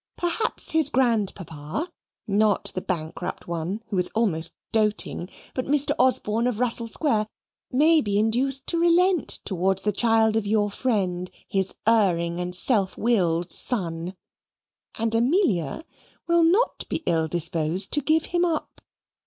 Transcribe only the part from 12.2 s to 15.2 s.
AND SELF WILLED SON. And